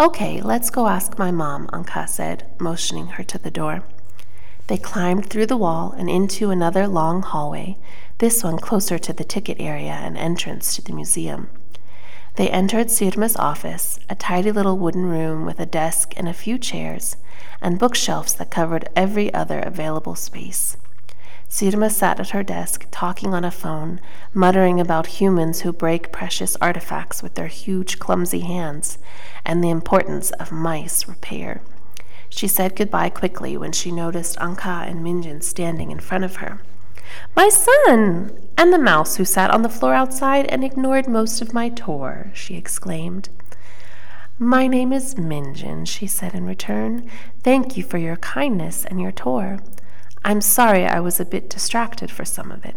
Okay, 0.00 0.40
let's 0.40 0.70
go 0.70 0.88
ask 0.88 1.16
my 1.16 1.30
mom, 1.30 1.68
Anka 1.68 2.08
said, 2.08 2.50
motioning 2.58 3.08
her 3.08 3.22
to 3.24 3.38
the 3.38 3.50
door. 3.50 3.84
They 4.68 4.78
climbed 4.78 5.28
through 5.28 5.46
the 5.46 5.56
wall 5.56 5.94
and 5.96 6.08
into 6.08 6.50
another 6.50 6.86
long 6.86 7.22
hallway, 7.22 7.76
this 8.18 8.44
one 8.44 8.58
closer 8.58 8.98
to 8.98 9.12
the 9.12 9.24
ticket 9.24 9.60
area 9.60 9.92
and 9.92 10.16
entrance 10.16 10.76
to 10.76 10.82
the 10.82 10.92
museum. 10.92 11.50
They 12.36 12.48
entered 12.48 12.86
Sirma's 12.86 13.36
office, 13.36 13.98
a 14.08 14.14
tidy 14.14 14.52
little 14.52 14.78
wooden 14.78 15.04
room 15.04 15.44
with 15.44 15.60
a 15.60 15.66
desk 15.66 16.14
and 16.16 16.28
a 16.28 16.32
few 16.32 16.58
chairs, 16.58 17.16
and 17.60 17.78
bookshelves 17.78 18.34
that 18.34 18.50
covered 18.50 18.88
every 18.96 19.34
other 19.34 19.58
available 19.58 20.14
space. 20.14 20.76
Sirma 21.50 21.90
sat 21.90 22.18
at 22.18 22.30
her 22.30 22.42
desk, 22.42 22.86
talking 22.90 23.34
on 23.34 23.44
a 23.44 23.50
phone, 23.50 24.00
muttering 24.32 24.80
about 24.80 25.18
humans 25.18 25.60
who 25.60 25.72
break 25.72 26.10
precious 26.10 26.56
artifacts 26.62 27.22
with 27.22 27.34
their 27.34 27.48
huge, 27.48 27.98
clumsy 27.98 28.40
hands, 28.40 28.96
and 29.44 29.62
the 29.62 29.68
importance 29.68 30.30
of 30.30 30.50
mice 30.50 31.06
repair. 31.06 31.60
She 32.34 32.48
said 32.48 32.76
goodbye 32.76 33.10
quickly 33.10 33.58
when 33.58 33.72
she 33.72 33.92
noticed 33.92 34.38
Anka 34.38 34.88
and 34.88 35.04
Minjin 35.04 35.42
standing 35.42 35.90
in 35.90 36.00
front 36.00 36.24
of 36.24 36.36
her. 36.36 36.62
My 37.36 37.50
son! 37.50 38.32
And 38.56 38.72
the 38.72 38.78
mouse 38.78 39.16
who 39.16 39.24
sat 39.26 39.50
on 39.50 39.60
the 39.60 39.68
floor 39.68 39.92
outside 39.92 40.46
and 40.46 40.64
ignored 40.64 41.06
most 41.06 41.42
of 41.42 41.52
my 41.52 41.68
tour, 41.68 42.30
she 42.32 42.56
exclaimed. 42.56 43.28
My 44.38 44.66
name 44.66 44.94
is 44.94 45.14
Minjin, 45.16 45.86
she 45.86 46.06
said 46.06 46.34
in 46.34 46.46
return. 46.46 47.08
Thank 47.42 47.76
you 47.76 47.82
for 47.82 47.98
your 47.98 48.16
kindness 48.16 48.86
and 48.86 48.98
your 48.98 49.12
tour. 49.12 49.58
I'm 50.24 50.40
sorry 50.40 50.86
I 50.86 51.00
was 51.00 51.20
a 51.20 51.26
bit 51.26 51.50
distracted 51.50 52.10
for 52.10 52.24
some 52.24 52.50
of 52.50 52.64
it. 52.64 52.76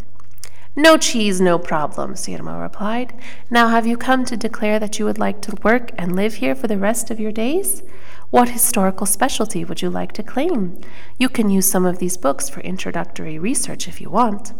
No 0.75 0.97
cheese, 0.97 1.39
no 1.39 1.57
problem, 1.57 2.15
Sirma 2.15 2.61
replied. 2.61 3.13
Now 3.49 3.69
have 3.69 3.87
you 3.87 3.95
come 3.95 4.25
to 4.25 4.35
declare 4.35 4.79
that 4.79 4.99
you 4.99 5.05
would 5.05 5.17
like 5.17 5.41
to 5.43 5.55
work 5.63 5.91
and 5.97 6.13
live 6.13 6.35
here 6.35 6.55
for 6.55 6.67
the 6.67 6.77
rest 6.77 7.09
of 7.09 7.21
your 7.21 7.31
days? 7.31 7.81
What 8.29 8.49
historical 8.49 9.05
specialty 9.05 9.63
would 9.63 9.81
you 9.81 9.89
like 9.89 10.11
to 10.13 10.23
claim? 10.23 10.81
You 11.17 11.29
can 11.29 11.49
use 11.49 11.69
some 11.69 11.85
of 11.85 11.99
these 11.99 12.17
books 12.17 12.49
for 12.49 12.59
introductory 12.61 13.39
research 13.39 13.87
if 13.87 14.01
you 14.01 14.09
want. 14.09 14.53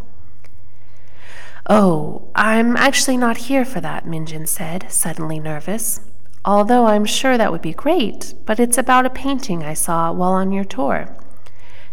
Oh, 1.68 2.30
I'm 2.36 2.78
actually 2.78 3.18
not 3.18 3.38
here 3.38 3.66
for 3.66 3.82
that, 3.82 4.06
Minjin 4.06 4.48
said, 4.48 4.92
suddenly 4.92 5.40
nervous. 5.40 6.00
Although 6.46 6.86
I'm 6.86 7.06
sure 7.06 7.40
that 7.40 7.52
would 7.52 7.64
be 7.64 7.74
great, 7.74 8.36
but 8.46 8.60
it's 8.60 8.78
about 8.78 9.08
a 9.08 9.10
painting 9.10 9.64
I 9.64 9.74
saw 9.74 10.12
while 10.12 10.34
on 10.34 10.52
your 10.52 10.64
tour. 10.64 11.18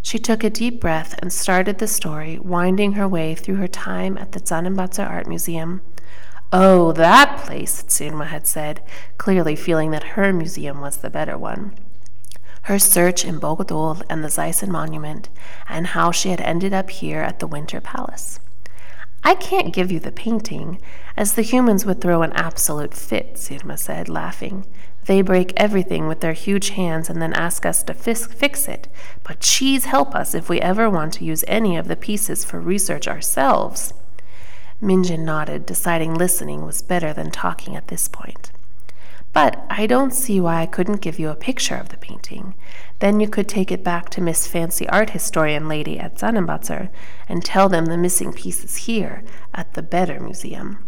She 0.02 0.18
took 0.18 0.44
a 0.44 0.50
deep 0.50 0.78
breath 0.78 1.14
and 1.22 1.32
started 1.32 1.78
the 1.78 1.86
story, 1.86 2.38
winding 2.38 2.92
her 2.92 3.08
way 3.08 3.34
through 3.34 3.56
her 3.56 3.68
time 3.68 4.18
at 4.18 4.32
the 4.32 4.40
Zanabazar 4.40 5.08
Art 5.08 5.26
Museum. 5.26 5.80
Oh, 6.54 6.92
that 6.92 7.38
place, 7.38 7.82
Tsurma 7.82 8.26
had 8.26 8.46
said, 8.46 8.82
clearly 9.16 9.56
feeling 9.56 9.90
that 9.92 10.04
her 10.04 10.34
museum 10.34 10.82
was 10.82 10.98
the 10.98 11.08
better 11.08 11.38
one. 11.38 11.74
Her 12.64 12.78
search 12.78 13.24
in 13.24 13.40
Bogodol 13.40 14.02
and 14.10 14.22
the 14.22 14.28
Zaisan 14.28 14.68
Monument, 14.68 15.30
and 15.66 15.88
how 15.88 16.10
she 16.10 16.28
had 16.28 16.42
ended 16.42 16.74
up 16.74 16.90
here 16.90 17.22
at 17.22 17.38
the 17.38 17.46
Winter 17.46 17.80
Palace. 17.80 18.38
I 19.24 19.34
can't 19.34 19.72
give 19.72 19.90
you 19.90 19.98
the 19.98 20.12
painting, 20.12 20.78
as 21.16 21.32
the 21.32 21.42
humans 21.42 21.86
would 21.86 22.02
throw 22.02 22.20
an 22.20 22.32
absolute 22.34 22.92
fit, 22.92 23.36
Sirma 23.36 23.78
said, 23.78 24.10
laughing. 24.10 24.66
They 25.06 25.22
break 25.22 25.54
everything 25.56 26.06
with 26.06 26.20
their 26.20 26.34
huge 26.34 26.70
hands 26.70 27.08
and 27.08 27.22
then 27.22 27.32
ask 27.32 27.64
us 27.64 27.82
to 27.84 27.94
fix 27.94 28.68
it. 28.68 28.88
But 29.22 29.40
cheese 29.40 29.86
help 29.86 30.14
us 30.14 30.34
if 30.34 30.50
we 30.50 30.60
ever 30.60 30.90
want 30.90 31.14
to 31.14 31.24
use 31.24 31.44
any 31.48 31.78
of 31.78 31.88
the 31.88 31.96
pieces 31.96 32.44
for 32.44 32.60
research 32.60 33.08
ourselves. 33.08 33.94
Minjin 34.82 35.20
nodded, 35.20 35.64
deciding 35.64 36.14
listening 36.14 36.66
was 36.66 36.82
better 36.82 37.12
than 37.12 37.30
talking 37.30 37.76
at 37.76 37.88
this 37.88 38.08
point. 38.08 38.50
But 39.32 39.64
I 39.70 39.86
don't 39.86 40.12
see 40.12 40.40
why 40.40 40.60
I 40.60 40.66
couldn't 40.66 41.00
give 41.00 41.18
you 41.18 41.30
a 41.30 41.36
picture 41.36 41.76
of 41.76 41.88
the 41.88 41.96
painting. 41.96 42.54
Then 42.98 43.20
you 43.20 43.28
could 43.28 43.48
take 43.48 43.72
it 43.72 43.84
back 43.84 44.10
to 44.10 44.20
Miss 44.20 44.46
Fancy 44.46 44.88
Art 44.88 45.10
Historian 45.10 45.68
Lady 45.68 45.98
at 45.98 46.16
Zanabazar 46.16 46.90
and 47.28 47.42
tell 47.42 47.68
them 47.68 47.86
the 47.86 47.96
missing 47.96 48.32
piece 48.32 48.62
is 48.62 48.76
here 48.76 49.24
at 49.54 49.72
the 49.72 49.82
Better 49.82 50.20
Museum. 50.20 50.84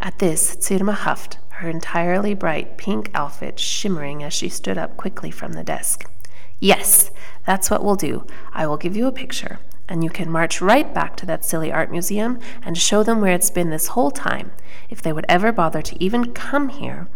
At 0.00 0.18
this, 0.18 0.56
Tsurma 0.56 0.94
huffed, 0.94 1.38
her 1.50 1.68
entirely 1.68 2.34
bright 2.34 2.78
pink 2.78 3.10
outfit 3.14 3.60
shimmering 3.60 4.24
as 4.24 4.32
she 4.32 4.48
stood 4.48 4.78
up 4.78 4.96
quickly 4.96 5.30
from 5.30 5.52
the 5.52 5.62
desk. 5.62 6.10
Yes, 6.58 7.10
that's 7.46 7.70
what 7.70 7.84
we'll 7.84 7.96
do. 7.96 8.26
I 8.52 8.66
will 8.66 8.78
give 8.78 8.96
you 8.96 9.06
a 9.06 9.12
picture, 9.12 9.58
and 9.90 10.02
you 10.04 10.08
can 10.08 10.30
march 10.30 10.60
right 10.62 10.94
back 10.94 11.16
to 11.16 11.26
that 11.26 11.44
silly 11.44 11.70
art 11.70 11.90
museum 11.90 12.38
and 12.62 12.78
show 12.78 13.02
them 13.02 13.20
where 13.20 13.34
it's 13.34 13.50
been 13.50 13.68
this 13.68 13.88
whole 13.88 14.12
time, 14.12 14.52
if 14.88 15.02
they 15.02 15.12
would 15.12 15.26
ever 15.28 15.52
bother 15.52 15.82
to 15.82 16.02
even 16.02 16.32
come 16.32 16.68
here. 16.68 17.08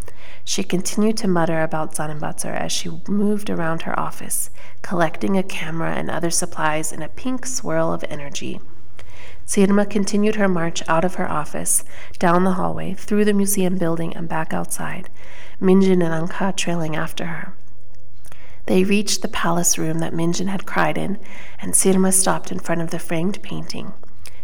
She 0.44 0.62
continued 0.62 1.16
to 1.18 1.28
mutter 1.28 1.62
about 1.62 1.94
Zanabazar 1.94 2.54
as 2.54 2.72
she 2.72 3.00
moved 3.08 3.48
around 3.48 3.82
her 3.82 3.98
office, 3.98 4.50
collecting 4.82 5.38
a 5.38 5.42
camera 5.42 5.94
and 5.94 6.10
other 6.10 6.30
supplies 6.30 6.92
in 6.92 7.00
a 7.00 7.08
pink 7.08 7.46
swirl 7.46 7.92
of 7.92 8.04
energy. 8.10 8.60
Sirma 9.46 9.88
continued 9.88 10.36
her 10.36 10.48
march 10.48 10.82
out 10.88 11.04
of 11.04 11.14
her 11.14 11.30
office, 11.30 11.84
down 12.18 12.44
the 12.44 12.52
hallway, 12.52 12.94
through 12.94 13.24
the 13.24 13.32
museum 13.32 13.78
building, 13.78 14.14
and 14.16 14.28
back 14.28 14.52
outside, 14.52 15.08
Minjin 15.60 16.02
and 16.04 16.28
Anka 16.28 16.56
trailing 16.56 16.96
after 16.96 17.26
her. 17.26 17.54
They 18.66 18.84
reached 18.84 19.22
the 19.22 19.28
palace 19.28 19.76
room 19.76 19.98
that 19.98 20.14
Minjin 20.14 20.48
had 20.48 20.66
cried 20.66 20.96
in, 20.96 21.18
and 21.60 21.74
Sirma 21.74 22.12
stopped 22.12 22.50
in 22.50 22.58
front 22.58 22.80
of 22.80 22.90
the 22.90 22.98
framed 22.98 23.42
painting. 23.42 23.92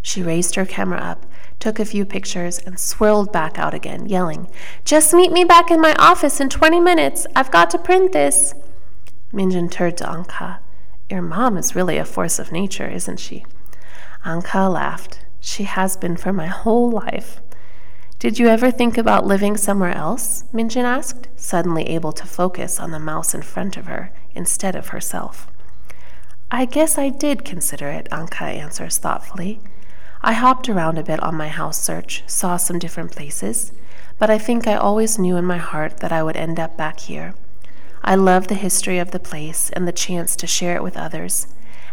She 0.03 0.23
raised 0.23 0.55
her 0.55 0.67
camera 0.67 0.99
up, 0.99 1.27
took 1.59 1.79
a 1.79 1.85
few 1.85 2.05
pictures, 2.05 2.59
and 2.59 2.79
swirled 2.79 3.33
back 3.33 3.59
out 3.59 3.75
again, 3.75 4.07
yelling, 4.07 4.49
Just 4.85 5.15
meet 5.15 5.33
me 5.33 5.45
back 5.45 5.71
in 5.71 5.81
my 5.81 5.95
office 5.99 6.41
in 6.41 6.49
20 6.49 6.81
minutes. 6.81 7.27
I've 7.37 7.51
got 7.51 7.71
to 7.71 7.79
print 7.79 8.13
this. 8.13 8.55
Minjin 9.33 9.71
turned 9.71 9.99
to 9.99 10.05
Anka. 10.05 10.59
Your 11.11 11.23
mom 11.23 11.57
is 11.57 11.75
really 11.75 11.99
a 11.99 12.05
force 12.05 12.39
of 12.39 12.53
nature, 12.53 12.89
isn't 12.89 13.19
she? 13.19 13.45
Anka 14.25 14.73
laughed. 14.73 15.21
She 15.41 15.65
has 15.65 15.97
been 15.97 16.17
for 16.17 16.33
my 16.33 16.47
whole 16.47 16.91
life. 16.91 17.41
Did 18.21 18.39
you 18.39 18.49
ever 18.49 18.71
think 18.71 18.99
about 18.99 19.25
living 19.25 19.57
somewhere 19.57 19.95
else? 19.95 20.45
Minjin 20.53 20.85
asked, 20.85 21.29
suddenly 21.37 21.89
able 21.89 22.13
to 22.13 22.27
focus 22.27 22.79
on 22.79 22.91
the 22.91 22.99
mouse 22.99 23.35
in 23.35 23.41
front 23.41 23.79
of 23.79 23.87
her 23.87 24.13
instead 24.35 24.77
of 24.77 24.89
herself. 24.89 25.51
I 26.51 26.67
guess 26.67 26.99
I 26.99 27.09
did 27.09 27.47
consider 27.47 27.89
it, 27.89 28.09
Anka 28.13 28.43
answers 28.43 28.99
thoughtfully. 28.99 29.61
I 30.21 30.35
hopped 30.35 30.69
around 30.69 30.99
a 30.99 31.03
bit 31.03 31.19
on 31.23 31.35
my 31.35 31.49
house 31.49 31.81
search, 31.81 32.23
saw 32.27 32.59
some 32.59 32.79
different 32.79 33.11
places, 33.11 33.73
but 34.19 34.29
I 34.29 34.37
think 34.37 34.67
I 34.67 34.75
always 34.75 35.19
knew 35.19 35.39
in 35.39 35.47
my 35.47 35.57
heart 35.57 36.01
that 36.01 36.13
I 36.13 36.23
would 36.23 36.37
end 36.37 36.61
up 36.61 36.77
back 36.77 37.01
here. 37.01 37.33
I 38.05 38.17
love 38.17 38.49
the 38.49 38.55
history 38.55 38.99
of 38.99 39.13
the 39.13 39.19
place 39.19 39.71
and 39.71 39.89
the 39.89 39.93
chance 39.93 40.37
to 40.37 40.47
share 40.47 40.77
it 40.77 40.83
with 40.83 40.99
others, 40.99 41.47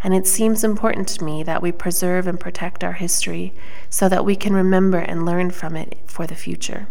and 0.07 0.15
it 0.15 0.25
seems 0.25 0.63
important 0.63 1.05
to 1.05 1.21
me 1.21 1.43
that 1.43 1.61
we 1.61 1.69
preserve 1.69 2.27
and 2.27 2.39
protect 2.39 2.81
our 2.81 2.93
history 2.93 3.53
so 3.89 4.07
that 4.07 4.23
we 4.23 4.37
can 4.37 4.53
remember 4.53 4.99
and 4.99 5.25
learn 5.25 5.51
from 5.51 5.75
it 5.75 5.97
for 6.05 6.25
the 6.25 6.33
future. 6.33 6.87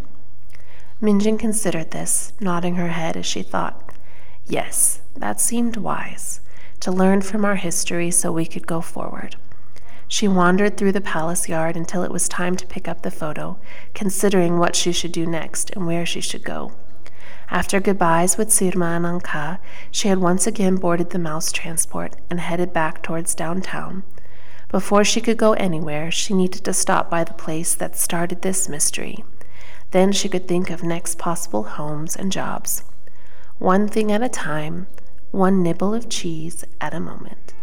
Minjin 1.01 1.39
considered 1.39 1.93
this, 1.93 2.35
nodding 2.41 2.75
her 2.75 2.89
head 2.89 3.17
as 3.17 3.25
she 3.25 3.43
thought, 3.43 3.95
Yes, 4.45 5.01
that 5.17 5.41
seemed 5.41 5.79
wise, 5.79 6.43
to 6.81 6.93
learn 6.93 7.23
from 7.23 7.43
our 7.43 7.57
history 7.57 8.11
so 8.11 8.31
we 8.31 8.45
could 8.45 8.67
go 8.67 8.83
forward. 8.83 9.37
She 10.07 10.29
wandered 10.29 10.77
through 10.77 10.93
the 10.93 11.01
palace 11.01 11.49
yard 11.49 11.75
until 11.75 12.03
it 12.03 12.13
was 12.13 12.29
time 12.29 12.55
to 12.57 12.67
pick 12.67 12.87
up 12.87 13.01
the 13.01 13.11
photo, 13.11 13.59
considering 13.95 14.59
what 14.59 14.77
she 14.77 14.93
should 14.93 15.13
do 15.13 15.25
next 15.25 15.71
and 15.71 15.87
where 15.87 16.05
she 16.05 16.21
should 16.21 16.45
go. 16.45 16.73
After 17.49 17.81
goodbyes 17.81 18.37
with 18.37 18.51
Sirma 18.51 18.97
and 18.97 19.05
Anka, 19.05 19.59
she 19.91 20.09
had 20.09 20.19
once 20.19 20.47
again 20.47 20.77
boarded 20.77 21.11
the 21.11 21.19
mouse 21.19 21.53
transport 21.53 22.17
and 22.29 22.41
headed 22.41 22.73
back 22.73 23.03
towards 23.03 23.35
downtown. 23.35 24.03
Before 24.71 25.05
she 25.05 25.21
could 25.21 25.37
go 25.37 25.53
anywhere, 25.53 26.11
she 26.11 26.35
needed 26.35 26.65
to 26.65 26.73
stop 26.73 27.09
by 27.09 27.23
the 27.25 27.35
place 27.35 27.75
that 27.75 27.97
started 27.97 28.43
this 28.43 28.69
mystery. 28.69 29.25
Then 29.93 30.13
she 30.13 30.29
could 30.29 30.49
think 30.49 30.71
of 30.71 30.83
next 30.83 31.19
possible 31.19 31.63
homes 31.63 32.17
and 32.17 32.33
jobs. 32.33 32.83
One 33.59 33.87
thing 33.89 34.11
at 34.11 34.23
a 34.23 34.29
time, 34.29 34.89
one 35.31 35.63
nibble 35.63 35.95
of 35.95 36.09
cheese 36.09 36.65
at 36.81 36.95
a 36.95 37.01
moment. 37.01 37.55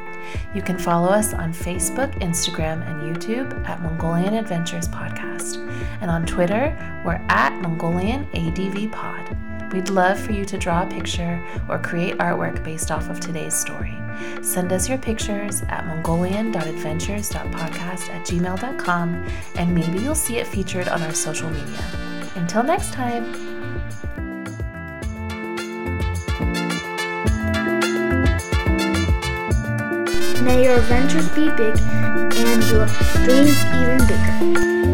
You 0.53 0.62
can 0.62 0.77
follow 0.77 1.10
us 1.10 1.33
on 1.33 1.51
Facebook, 1.51 2.13
Instagram, 2.19 2.88
and 2.88 3.01
YouTube 3.01 3.67
at 3.67 3.81
Mongolian 3.81 4.36
Adventures 4.36 4.88
Podcast. 4.88 5.57
And 6.01 6.12
on 6.12 6.24
Twitter, 6.24 6.77
we're 7.03 7.19
at 7.29 7.60
Mongolian 7.63 8.27
ADV 8.36 8.91
Pod. 8.91 9.36
We'd 9.74 9.89
love 9.89 10.19
for 10.19 10.33
you 10.33 10.45
to 10.45 10.60
draw 10.60 10.83
a 10.83 10.88
picture 10.88 11.43
or 11.67 11.79
create 11.79 12.19
artwork 12.19 12.63
based 12.63 12.91
off 12.91 13.10
of 13.10 13.19
today's 13.19 13.55
story. 13.55 13.98
Send 14.41 14.72
us 14.72 14.88
your 14.89 14.98
pictures 14.98 15.62
at 15.70 15.86
mongolian.adventures.podcast 15.88 18.10
at 18.10 18.25
gmail.com 18.25 19.25
and 19.55 19.75
maybe 19.75 20.00
you'll 20.00 20.15
see 20.15 20.38
it 20.38 20.48
featured 20.48 20.88
on 20.88 21.01
our 21.01 21.13
social 21.13 21.50
media. 21.50 21.84
Until 22.36 22.63
next 22.63 22.93
time. 22.93 23.32
May 30.43 30.63
your 30.65 30.75
adventures 30.75 31.29
be 31.29 31.50
big 31.51 31.77
and 31.79 32.63
your 32.65 32.86
dreams 33.25 33.63
even 33.74 34.05
bigger. 34.08 34.92